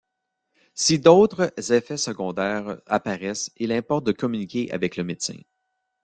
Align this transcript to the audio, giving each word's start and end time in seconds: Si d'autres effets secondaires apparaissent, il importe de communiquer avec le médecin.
Si 0.73 0.97
d'autres 0.97 1.53
effets 1.71 1.95
secondaires 1.95 2.81
apparaissent, 2.87 3.51
il 3.57 3.71
importe 3.71 4.03
de 4.03 4.11
communiquer 4.11 4.71
avec 4.71 4.97
le 4.97 5.03
médecin. 5.03 5.37